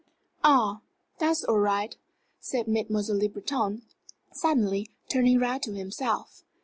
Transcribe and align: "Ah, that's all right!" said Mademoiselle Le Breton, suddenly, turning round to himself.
"Ah, 0.43 0.81
that's 1.19 1.43
all 1.43 1.59
right!" 1.59 1.95
said 2.39 2.67
Mademoiselle 2.67 3.19
Le 3.19 3.29
Breton, 3.29 3.83
suddenly, 4.33 4.89
turning 5.07 5.37
round 5.37 5.61
to 5.61 5.73
himself. 5.73 6.41